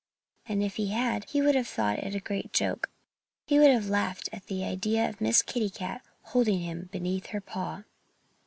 And 0.47 0.63
if 0.63 0.77
he 0.77 0.87
had, 0.87 1.25
he 1.25 1.43
would 1.43 1.53
have 1.53 1.67
thought 1.67 1.99
it 1.99 2.15
a 2.15 2.19
great 2.19 2.51
joke. 2.53 2.89
He 3.45 3.59
would 3.59 3.69
have 3.69 3.87
laughed 3.87 4.29
at 4.33 4.47
the 4.47 4.63
idea 4.63 5.07
of 5.07 5.21
Miss 5.21 5.43
Kitty 5.43 5.69
Cat 5.69 6.01
holding 6.23 6.61
him 6.61 6.89
beneath 6.91 7.27
her 7.27 7.39
paw. 7.39 7.83